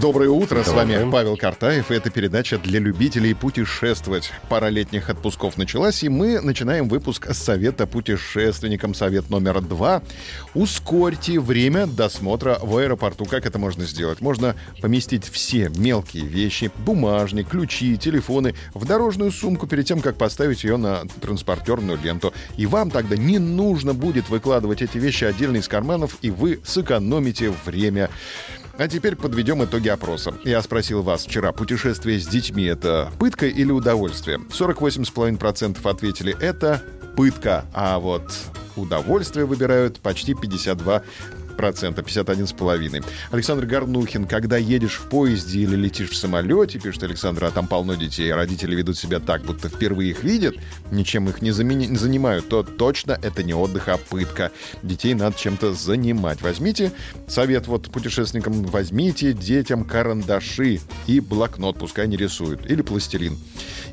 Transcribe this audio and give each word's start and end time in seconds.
Доброе 0.00 0.28
утро, 0.30 0.64
с 0.64 0.72
вами 0.72 1.08
Павел 1.08 1.36
Картаев, 1.36 1.92
и 1.92 1.94
это 1.94 2.10
передача 2.10 2.58
для 2.58 2.80
любителей 2.80 3.32
путешествовать. 3.32 4.32
Пара 4.48 4.66
летних 4.66 5.08
отпусков 5.08 5.56
началась, 5.56 6.02
и 6.02 6.08
мы 6.08 6.40
начинаем 6.40 6.88
выпуск 6.88 7.28
с 7.30 7.38
совета 7.38 7.86
путешественникам. 7.86 8.92
Совет 8.92 9.30
номер 9.30 9.60
два. 9.60 10.02
Ускорьте 10.52 11.38
время 11.38 11.86
досмотра 11.86 12.58
в 12.60 12.76
аэропорту. 12.76 13.24
Как 13.24 13.46
это 13.46 13.60
можно 13.60 13.84
сделать? 13.84 14.20
Можно 14.20 14.56
поместить 14.80 15.26
все 15.26 15.70
мелкие 15.76 16.24
вещи, 16.24 16.72
бумажник, 16.78 17.48
ключи, 17.48 17.96
телефоны 17.96 18.56
в 18.74 18.84
дорожную 18.84 19.30
сумку 19.30 19.68
перед 19.68 19.86
тем, 19.86 20.00
как 20.00 20.16
поставить 20.16 20.64
ее 20.64 20.76
на 20.76 21.02
транспортерную 21.20 22.00
ленту. 22.02 22.34
И 22.56 22.66
вам 22.66 22.90
тогда 22.90 23.16
не 23.16 23.38
нужно 23.38 23.94
будет 23.94 24.28
выкладывать 24.28 24.82
эти 24.82 24.98
вещи 24.98 25.22
отдельно 25.22 25.58
из 25.58 25.68
карманов, 25.68 26.18
и 26.20 26.32
вы 26.32 26.60
сэкономите 26.64 27.54
время. 27.64 28.10
А 28.76 28.88
теперь 28.88 29.14
подведем 29.14 29.62
итоги 29.62 29.88
опроса. 29.88 30.34
Я 30.42 30.60
спросил 30.60 31.02
вас 31.02 31.24
вчера, 31.24 31.52
путешествие 31.52 32.18
с 32.18 32.26
детьми— 32.26 32.64
это 32.64 33.12
пытка 33.20 33.46
или 33.46 33.70
удовольствие? 33.70 34.38
48,5% 34.50 35.88
ответили 35.88 36.36
«это 36.40 36.82
пытка», 37.16 37.66
а 37.72 38.00
вот 38.00 38.32
удовольствие 38.74 39.46
выбирают 39.46 40.00
почти 40.00 40.34
52 40.34 41.02
процента, 41.56 42.02
51,5. 42.02 43.04
Александр 43.30 43.66
Горнухин, 43.66 44.26
когда 44.26 44.56
едешь 44.56 44.98
в 44.98 45.08
поезде 45.08 45.60
или 45.60 45.76
летишь 45.76 46.10
в 46.10 46.16
самолете, 46.16 46.78
пишет 46.78 47.02
Александр, 47.02 47.44
а 47.44 47.50
там 47.50 47.66
полно 47.66 47.94
детей, 47.94 48.32
родители 48.32 48.74
ведут 48.74 48.96
себя 48.98 49.20
так, 49.20 49.42
будто 49.42 49.68
впервые 49.68 50.10
их 50.10 50.22
видят, 50.22 50.54
ничем 50.90 51.28
их 51.28 51.42
не, 51.42 51.50
замени- 51.50 51.94
занимают, 51.96 52.48
то 52.48 52.62
точно 52.62 53.18
это 53.22 53.42
не 53.42 53.54
отдых, 53.54 53.88
а 53.88 53.96
пытка. 53.96 54.50
Детей 54.82 55.14
надо 55.14 55.38
чем-то 55.38 55.74
занимать. 55.74 56.42
Возьмите 56.42 56.92
совет 57.26 57.66
вот 57.66 57.90
путешественникам, 57.90 58.64
возьмите 58.64 59.32
детям 59.32 59.84
карандаши 59.84 60.80
и 61.06 61.20
блокнот, 61.20 61.78
пускай 61.78 62.08
не 62.08 62.16
рисуют, 62.16 62.70
или 62.70 62.82
пластилин. 62.82 63.38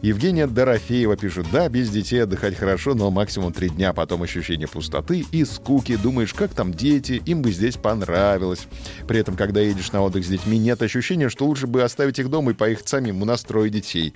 Евгения 0.02 0.48
Дорофеева 0.48 1.16
пишет, 1.16 1.46
да, 1.52 1.70
без 1.70 1.90
детей 1.90 2.24
отдыхать 2.24 2.58
хорошо, 2.58 2.96
но 2.96 3.12
максимум 3.12 3.54
три 3.54 3.70
дня, 3.70 3.94
потом 3.94 4.24
ощущение 4.24 4.68
пустоты 4.68 5.26
и 5.32 5.46
скуки. 5.46 5.96
Думаешь, 5.96 6.34
как 6.34 6.54
там 6.54 6.74
дети, 6.74 7.22
им 7.26 7.44
бы 7.44 7.51
здесь 7.52 7.78
понравилось. 7.78 8.68
При 9.08 9.20
этом, 9.20 9.36
когда 9.36 9.62
едешь 9.62 9.92
на 9.92 10.02
отдых 10.02 10.26
с 10.26 10.28
детьми, 10.28 10.58
нет 10.58 10.82
ощущения, 10.82 11.30
что 11.30 11.46
лучше 11.46 11.68
бы 11.68 11.84
оставить 11.84 12.20
их 12.20 12.30
дома 12.30 12.52
и 12.52 12.56
поехать 12.56 12.88
самим. 12.88 13.22
У 13.22 13.26
нас 13.26 13.44
трое 13.44 13.70
детей. 13.70 14.14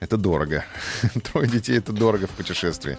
Это 0.00 0.16
дорого. 0.16 0.64
Трое 1.30 1.46
детей— 1.46 1.76
это 1.78 1.92
дорого 1.92 2.26
в 2.26 2.30
путешествии. 2.30 2.96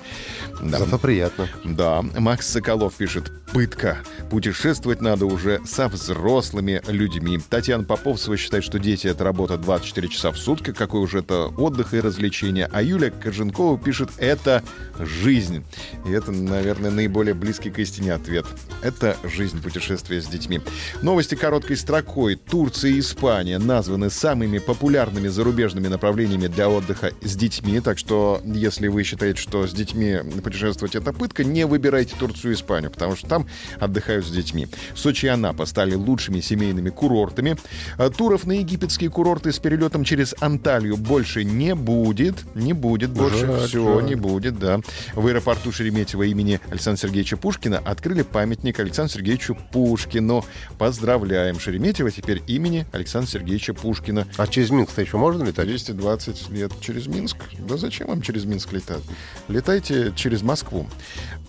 Да. 0.62 0.78
Зато 0.78 1.00
приятно. 1.00 1.50
Да. 1.66 2.04
Макс 2.04 2.48
Соколов 2.48 2.94
пишет. 2.94 3.32
Пытка. 3.52 3.98
Путешествовать 4.30 5.02
надо 5.02 5.26
уже 5.26 5.60
со 5.66 5.88
взрослыми 5.88 6.80
людьми. 6.88 7.40
Татьяна 7.50 7.86
Поповцева 7.86 8.38
считает, 8.38 8.64
что 8.64 8.78
дети— 8.78 9.08
это 9.08 9.24
работа 9.24 9.58
24 9.58 10.08
часа 10.10 10.32
в 10.32 10.38
сутки. 10.38 10.74
Какой 10.74 11.02
уже 11.02 11.20
это 11.20 11.48
отдых 11.48 11.96
и 11.96 12.00
развлечение. 12.00 12.70
А 12.72 12.84
Юля 12.84 13.10
Коженкова 13.10 13.80
пишет. 13.80 14.12
Это 14.18 14.64
жизнь. 15.00 15.66
И 16.06 16.12
это, 16.12 16.32
наверное, 16.32 16.92
наиболее 16.92 17.34
близкий 17.34 17.72
к 17.72 17.80
истине 17.80 18.14
ответ. 18.14 18.46
Это 18.84 19.18
жизнь 19.24 19.60
путешествия 19.60 20.22
с 20.22 20.28
детьми. 20.28 20.62
Новости 21.02 21.34
короткой 21.34 21.78
строкой. 21.78 22.36
Турция 22.36 22.92
и 22.92 23.00
Испания 23.00 23.58
названы 23.58 24.12
самыми 24.12 24.60
популярными 24.60 25.30
зарубежными 25.30 25.88
направлениями 25.88 26.46
для 26.46 26.70
отдыха 26.70 26.91
отдыха 26.92 27.12
с 27.22 27.36
детьми. 27.36 27.80
Так 27.80 27.98
что, 27.98 28.42
если 28.46 28.88
вы 28.88 29.04
считаете, 29.04 29.42
что 29.42 29.66
с 29.66 29.72
детьми 29.72 30.18
путешествовать 30.44 30.96
это 30.96 31.14
пытка, 31.14 31.44
не 31.44 31.66
выбирайте 31.66 32.16
Турцию 32.18 32.52
и 32.52 32.56
Испанию, 32.56 32.92
потому 32.92 33.16
что 33.16 33.28
там 33.28 33.48
отдыхают 33.80 34.26
с 34.26 34.30
детьми. 34.30 34.68
Сочи 34.96 35.26
и 35.26 35.30
Анапа 35.30 35.66
стали 35.66 35.96
лучшими 35.96 36.42
семейными 36.42 36.90
курортами. 36.90 37.58
А 37.98 38.10
туров 38.10 38.46
на 38.46 38.54
египетские 38.54 39.10
курорты 39.10 39.52
с 39.52 39.60
перелетом 39.60 40.04
через 40.04 40.36
Анталью 40.40 40.98
больше 40.98 41.44
не 41.44 41.76
будет. 41.76 42.36
Не 42.56 42.74
будет 42.74 43.12
больше. 43.12 43.46
Жаль, 43.46 43.68
Все, 43.68 44.00
жаль. 44.00 44.06
не 44.06 44.16
будет, 44.16 44.60
да. 44.60 44.80
В 45.14 45.28
аэропорту 45.28 45.72
Шереметьево 45.72 46.24
имени 46.24 46.60
Александра 46.70 47.02
Сергеевича 47.02 47.38
Пушкина 47.38 47.80
открыли 47.80 48.24
памятник 48.24 48.80
Александру 48.80 49.14
Сергеевичу 49.14 49.58
Пушкину. 49.72 50.46
Поздравляем 50.78 51.60
Шереметьево 51.60 52.12
теперь 52.12 52.42
имени 52.48 52.86
Александра 52.92 53.30
Сергеевича 53.30 53.74
Пушкина. 53.74 54.28
А 54.38 54.48
через 54.48 54.70
Минск-то 54.72 55.02
еще 55.02 55.18
можно 55.18 55.44
летать? 55.44 55.68
220 55.68 56.50
лет 56.50 56.72
через 56.82 57.08
Минск? 57.08 57.38
Да 57.60 57.78
зачем 57.78 58.08
вам 58.08 58.22
через 58.22 58.46
Минск 58.46 58.74
летать? 58.74 59.04
Летайте 59.48 60.12
через 60.16 60.42
Москву. 60.42 60.88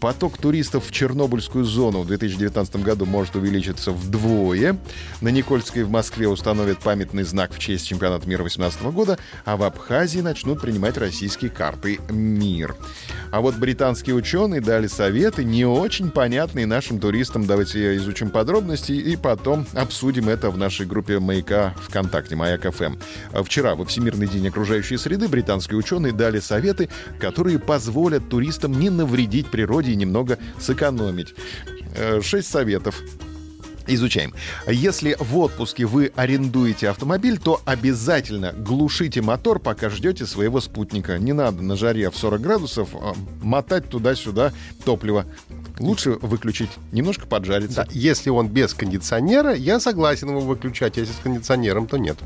Поток 0.00 0.38
туристов 0.38 0.86
в 0.86 0.92
Чернобыльскую 0.92 1.64
зону 1.64 2.02
в 2.02 2.06
2019 2.06 2.76
году 2.76 3.06
может 3.06 3.36
увеличиться 3.36 3.92
вдвое. 3.92 4.76
На 5.20 5.28
Никольской 5.28 5.84
в 5.84 5.90
Москве 5.90 6.28
установят 6.28 6.78
памятный 6.78 7.22
знак 7.22 7.52
в 7.52 7.58
честь 7.58 7.86
чемпионата 7.86 8.28
мира 8.28 8.42
2018 8.42 8.82
года, 8.94 9.18
а 9.44 9.56
в 9.56 9.62
Абхазии 9.62 10.20
начнут 10.20 10.60
принимать 10.60 10.96
российские 10.96 11.50
карты 11.50 12.00
«Мир». 12.10 12.76
А 13.30 13.40
вот 13.40 13.54
британские 13.56 14.14
ученые 14.14 14.60
дали 14.60 14.86
советы, 14.86 15.42
не 15.42 15.64
очень 15.64 16.10
понятные 16.10 16.66
нашим 16.66 17.00
туристам. 17.00 17.46
Давайте 17.46 17.96
изучим 17.96 18.30
подробности 18.30 18.92
и 18.92 19.16
потом 19.16 19.66
обсудим 19.72 20.28
это 20.28 20.50
в 20.50 20.58
нашей 20.58 20.84
группе 20.84 21.18
«Маяка» 21.18 21.74
ВКонтакте, 21.88 22.36
«Маяк 22.36 22.70
ФМ». 22.70 22.96
Вчера, 23.44 23.74
во 23.74 23.84
Всемирный 23.86 24.28
день 24.28 24.48
окружающей 24.48 24.98
среды, 24.98 25.21
среды 25.22 25.28
британские 25.28 25.78
ученые 25.78 26.12
дали 26.12 26.40
советы, 26.40 26.88
которые 27.20 27.58
позволят 27.58 28.28
туристам 28.28 28.78
не 28.78 28.90
навредить 28.90 29.50
природе 29.50 29.92
и 29.92 29.96
немного 29.96 30.38
сэкономить. 30.58 31.34
Э, 31.96 32.20
шесть 32.22 32.50
советов. 32.50 33.00
Изучаем. 33.88 34.32
Если 34.68 35.16
в 35.18 35.36
отпуске 35.38 35.86
вы 35.86 36.12
арендуете 36.14 36.88
автомобиль, 36.88 37.38
то 37.38 37.60
обязательно 37.64 38.52
глушите 38.52 39.22
мотор, 39.22 39.58
пока 39.58 39.90
ждете 39.90 40.24
своего 40.24 40.60
спутника. 40.60 41.18
Не 41.18 41.32
надо 41.32 41.62
на 41.62 41.76
жаре 41.76 42.08
в 42.10 42.16
40 42.16 42.40
градусов 42.40 42.90
а, 42.94 43.14
мотать 43.42 43.88
туда-сюда 43.88 44.52
топливо. 44.84 45.26
Лучше 45.80 46.12
выключить, 46.22 46.70
немножко 46.92 47.26
поджариться. 47.26 47.84
Да, 47.84 47.88
если 47.90 48.30
он 48.30 48.48
без 48.48 48.72
кондиционера, 48.72 49.52
я 49.52 49.80
согласен 49.80 50.30
его 50.30 50.40
выключать. 50.40 50.96
Если 50.96 51.12
с 51.12 51.18
кондиционером, 51.18 51.88
то 51.88 51.96
нет 51.96 52.18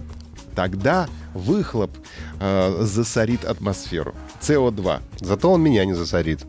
тогда 0.57 1.09
выхлоп 1.35 1.93
э, 2.41 2.79
засорит 2.81 3.45
атмосферу. 3.45 4.15
СО2. 4.41 5.01
Зато 5.21 5.53
он 5.53 5.63
меня 5.63 5.85
не 5.85 5.95
засорит. 5.95 6.41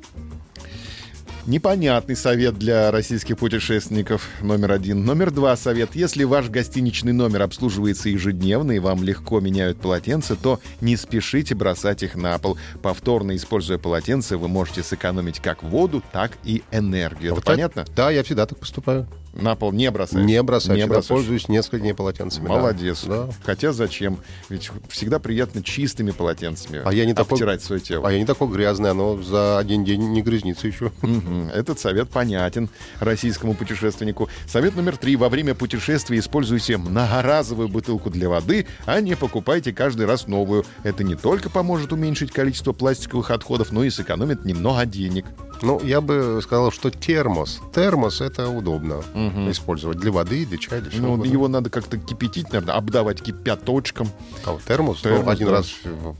Непонятный 1.45 2.17
совет 2.17 2.59
для 2.59 2.91
российских 2.91 3.37
путешественников 3.37 4.27
номер 4.41 4.73
один. 4.73 5.05
Номер 5.05 5.31
два 5.31 5.55
совет. 5.55 5.95
Если 5.95 6.25
ваш 6.25 6.49
гостиничный 6.49 7.13
номер 7.13 7.43
обслуживается 7.43 8.09
ежедневно 8.09 8.73
и 8.73 8.79
вам 8.79 9.01
легко 9.01 9.39
меняют 9.39 9.79
полотенца, 9.79 10.35
то 10.35 10.59
не 10.81 10.97
спешите 10.97 11.55
бросать 11.55 12.03
их 12.03 12.15
на 12.15 12.37
пол. 12.37 12.57
Повторно 12.81 13.33
используя 13.33 13.77
полотенце, 13.77 14.35
вы 14.35 14.49
можете 14.49 14.83
сэкономить 14.83 15.39
как 15.39 15.63
воду, 15.63 16.03
так 16.11 16.33
и 16.43 16.63
энергию. 16.71 17.27
Это 17.27 17.35
вот 17.35 17.45
понятно? 17.45 17.85
Так, 17.85 17.95
да, 17.95 18.11
я 18.11 18.23
всегда 18.23 18.45
так 18.45 18.59
поступаю. 18.59 19.07
На 19.37 19.55
пол 19.55 19.71
не 19.71 19.89
бросаешь? 19.91 20.25
Не 20.25 20.41
бросаю. 20.41 20.77
Не 20.77 20.85
бросаешь. 20.85 21.07
пользуюсь 21.07 21.47
несколькими 21.47 21.91
полотенцами. 21.91 22.47
Молодец. 22.47 23.03
Да. 23.05 23.29
Хотя 23.43 23.71
зачем? 23.71 24.19
Ведь 24.49 24.71
всегда 24.89 25.19
приятно 25.19 25.63
чистыми 25.63 26.11
полотенцами 26.11 26.81
а 26.83 26.93
я 26.93 27.05
не 27.05 27.11
обтирать 27.11 27.59
такой, 27.59 27.59
свое 27.59 27.81
тело. 27.81 28.07
А 28.07 28.11
я 28.11 28.19
не 28.19 28.25
такой 28.25 28.47
грязный, 28.49 28.91
оно 28.91 29.21
за 29.21 29.59
один 29.59 29.83
день 29.83 30.09
не 30.11 30.21
грязнится 30.21 30.67
еще. 30.67 30.91
Угу. 31.01 31.51
Этот 31.53 31.79
совет 31.79 32.09
понятен 32.09 32.69
российскому 32.99 33.53
путешественнику. 33.53 34.29
Совет 34.47 34.75
номер 34.75 34.97
три. 34.97 35.15
Во 35.15 35.29
время 35.29 35.53
путешествия 35.53 36.17
используйте 36.17 36.77
многоразовую 36.77 37.67
бутылку 37.67 38.09
для 38.09 38.29
воды, 38.29 38.65
а 38.85 38.99
не 39.01 39.15
покупайте 39.15 39.73
каждый 39.73 40.05
раз 40.05 40.27
новую. 40.27 40.65
Это 40.83 41.03
не 41.03 41.15
только 41.15 41.49
поможет 41.49 41.93
уменьшить 41.93 42.31
количество 42.31 42.73
пластиковых 42.73 43.31
отходов, 43.31 43.71
но 43.71 43.83
и 43.83 43.89
сэкономит 43.89 44.45
немного 44.45 44.85
денег. 44.85 45.25
Ну, 45.61 45.81
я 45.83 46.01
бы 46.01 46.39
сказал, 46.43 46.71
что 46.71 46.91
термос. 46.91 47.61
Термос— 47.73 48.21
это 48.21 48.49
удобно 48.49 48.97
угу. 48.97 49.51
использовать 49.51 49.97
для 49.97 50.11
воды, 50.11 50.45
для 50.45 50.57
чая, 50.57 50.81
для 50.81 50.99
Ну, 50.99 51.23
его 51.23 51.47
надо 51.47 51.69
как-то 51.69 51.97
кипятить, 51.97 52.51
наверное, 52.51 52.75
обдавать 52.75 53.21
кипяточком. 53.21 54.09
А 54.45 54.53
вот 54.53 54.63
термос, 54.63 55.01
термос 55.01 55.25
ну, 55.25 55.31
один 55.31 55.47
да. 55.47 55.53
раз 55.53 55.73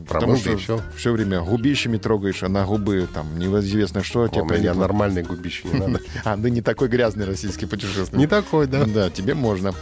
промыл, 0.07 0.36
и 0.36 0.56
все. 0.56 0.81
Все 0.95 1.12
время 1.12 1.42
губищами 1.42 1.98
трогаешь, 1.98 2.44
а 2.44 2.50
на 2.50 2.66
губы 2.66 3.07
там 3.13 3.38
неизвестно 3.38 4.04
что. 4.04 4.24
О, 4.24 4.28
тебе 4.28 4.57
меня 4.57 4.74
нормальные 4.74 5.24
губищи 5.24 5.68
не 5.68 5.80
надо. 5.80 6.01
А, 6.24 6.36
да 6.36 6.50
не 6.50 6.62
такой 6.62 6.88
грязный 6.88 7.25
российский 7.25 7.66
путешественник. 7.66 8.19
Не 8.19 8.28
такой, 8.28 8.68
да. 8.68 8.86
Да, 8.86 9.10
тебе 9.10 9.33
можно. 9.33 9.74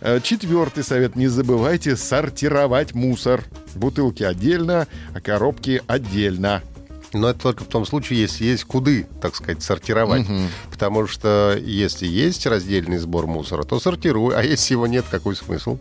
Э, 0.00 0.20
четвертый 0.22 0.84
совет. 0.84 1.16
Не 1.16 1.28
забывайте 1.28 1.96
сортировать 1.96 2.94
мусор. 2.94 3.44
Бутылки 3.74 4.22
отдельно, 4.22 4.86
а 5.14 5.20
коробки 5.20 5.82
отдельно. 5.86 6.62
Но 7.12 7.30
это 7.30 7.40
только 7.40 7.64
в 7.64 7.68
том 7.68 7.84
случае, 7.84 8.20
если 8.20 8.44
есть 8.44 8.64
куды, 8.64 9.06
так 9.20 9.34
сказать, 9.34 9.62
сортировать. 9.62 10.28
Угу. 10.28 10.38
Потому 10.70 11.06
что 11.06 11.58
если 11.60 12.06
есть 12.06 12.46
раздельный 12.46 12.98
сбор 12.98 13.26
мусора, 13.26 13.64
то 13.64 13.80
сортируй, 13.80 14.34
а 14.36 14.42
если 14.42 14.74
его 14.74 14.86
нет, 14.86 15.04
какой 15.10 15.34
смысл? 15.34 15.78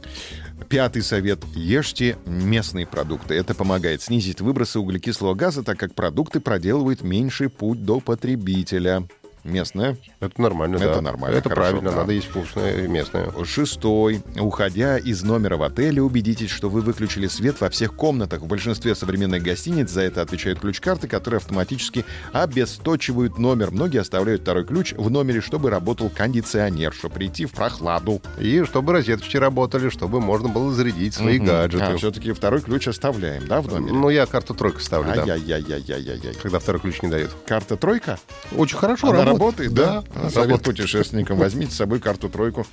Пятый 0.67 1.01
совет. 1.01 1.39
Ешьте 1.55 2.17
местные 2.25 2.85
продукты. 2.85 3.35
Это 3.35 3.53
помогает 3.55 4.01
снизить 4.01 4.41
выбросы 4.41 4.79
углекислого 4.79 5.33
газа, 5.33 5.63
так 5.63 5.79
как 5.79 5.95
продукты 5.95 6.39
проделывают 6.39 7.01
меньший 7.01 7.49
путь 7.49 7.85
до 7.85 7.99
потребителя. 7.99 9.07
Местное. 9.49 9.97
Это 10.19 10.41
нормально, 10.41 10.77
Это 10.77 10.95
да. 10.95 11.01
нормально, 11.01 11.37
Это 11.37 11.49
хорошо, 11.49 11.71
правильно, 11.71 11.91
да. 11.91 11.97
надо 11.97 12.13
есть 12.13 12.27
вкусное 12.27 12.87
местное. 12.87 13.31
Шестой. 13.45 14.21
Уходя 14.39 14.97
из 14.97 15.23
номера 15.23 15.57
в 15.57 15.63
отеле, 15.63 16.01
убедитесь, 16.01 16.49
что 16.49 16.69
вы 16.69 16.81
выключили 16.81 17.27
свет 17.27 17.59
во 17.61 17.69
всех 17.69 17.93
комнатах. 17.95 18.41
В 18.41 18.47
большинстве 18.47 18.95
современных 18.95 19.43
гостиниц 19.43 19.89
за 19.89 20.01
это 20.01 20.21
отвечают 20.21 20.59
ключ-карты, 20.59 21.07
которые 21.07 21.37
автоматически 21.39 22.05
обесточивают 22.31 23.37
номер. 23.37 23.71
Многие 23.71 24.01
оставляют 24.01 24.41
второй 24.41 24.65
ключ 24.65 24.93
в 24.93 25.09
номере, 25.09 25.41
чтобы 25.41 25.69
работал 25.69 26.09
кондиционер, 26.09 26.93
чтобы 26.93 27.15
прийти 27.15 27.45
в 27.45 27.51
прохладу. 27.51 28.21
И 28.39 28.63
чтобы 28.63 28.93
розеточки 28.93 29.37
работали, 29.37 29.89
чтобы 29.89 30.19
можно 30.19 30.49
было 30.49 30.71
зарядить 30.73 31.13
свои 31.13 31.39
гаджеты. 31.39 31.83
А, 31.83 31.97
все-таки 31.97 32.31
второй 32.31 32.61
ключ 32.61 32.87
оставляем, 32.87 33.47
да, 33.47 33.61
в 33.61 33.67
номере? 33.67 33.93
Ну, 33.93 34.09
я 34.09 34.25
карту 34.25 34.53
тройка 34.53 34.79
ставлю, 34.81 35.13
да. 35.13 35.21
Ай-яй-яй-яй-яй-яй. 35.21 36.33
Когда 36.41 36.59
второй 36.59 36.81
ключ 36.81 37.01
не 37.01 37.09
дает. 37.09 37.31
Карта 37.47 37.77
тройка? 37.77 38.19
Очень 38.55 38.77
хорошо 38.77 39.07
Она 39.09 39.19
работает. 39.19 39.38
Работает, 39.39 39.73
да? 39.73 40.03
Да, 40.13 40.29
Совет 40.29 40.61
путешественникам. 40.63 41.37
Возьмите 41.37 41.71
с 41.71 41.77
собой 41.77 41.99
карту 41.99 42.29
тройку, 42.29 42.67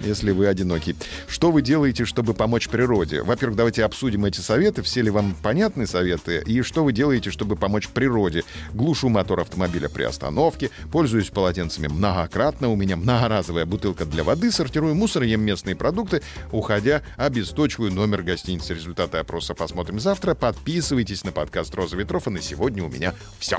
если 0.00 0.30
вы 0.30 0.46
одиноки. 0.46 0.94
Что 1.26 1.50
вы 1.50 1.62
делаете, 1.62 2.04
чтобы 2.04 2.32
помочь 2.32 2.68
природе? 2.68 3.22
Во-первых, 3.22 3.56
давайте 3.56 3.84
обсудим 3.84 4.24
эти 4.24 4.40
советы. 4.40 4.82
Все 4.82 5.02
ли 5.02 5.10
вам 5.10 5.34
понятны 5.42 5.86
советы? 5.86 6.42
И 6.46 6.62
что 6.62 6.84
вы 6.84 6.92
делаете, 6.92 7.30
чтобы 7.30 7.56
помочь 7.56 7.88
природе? 7.88 8.44
Глушу 8.72 9.08
мотор 9.08 9.40
автомобиля 9.40 9.88
при 9.88 10.04
остановке, 10.04 10.70
пользуюсь 10.92 11.30
полотенцами 11.30 11.88
многократно, 11.88 12.68
у 12.68 12.76
меня 12.76 12.96
многоразовая 12.96 13.66
бутылка 13.66 14.04
для 14.04 14.22
воды, 14.22 14.52
сортирую 14.52 14.94
мусор, 14.94 15.24
ем 15.24 15.40
местные 15.40 15.74
продукты, 15.74 16.22
уходя, 16.52 17.02
обесточиваю 17.16 17.92
номер 17.92 18.22
гостиницы. 18.22 18.74
Результаты 18.74 19.18
опроса 19.18 19.54
посмотрим 19.54 19.98
завтра. 19.98 20.34
Подписывайтесь 20.34 21.24
на 21.24 21.32
подкаст 21.32 21.74
«Роза 21.74 21.96
ветров», 21.96 22.28
и 22.28 22.30
на 22.30 22.40
сегодня 22.40 22.84
у 22.84 22.88
меня 22.88 23.14
все. 23.38 23.58